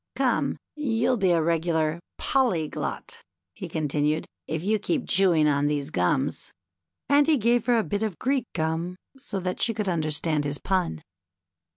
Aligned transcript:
Come, 0.15 0.57
you'll 0.75 1.17
be 1.17 1.29
a 1.29 1.43
regular 1.43 1.99
Polly 2.17 2.67
glot," 2.67 3.19
he 3.53 3.69
continued," 3.69 4.25
if 4.47 4.63
you 4.63 4.79
keep 4.79 5.01
on 5.01 5.05
chewing 5.05 5.67
these 5.67 5.91
gums." 5.91 6.51
And 7.07 7.27
he 7.27 7.37
gave 7.37 7.67
her 7.67 7.77
a 7.77 7.83
bit 7.83 8.01
of 8.01 8.17
Greek 8.17 8.47
gum 8.55 8.95
so 9.19 9.39
that 9.41 9.61
she 9.61 9.75
could 9.75 9.87
understand 9.87 10.43
his 10.43 10.57
pun. 10.57 11.03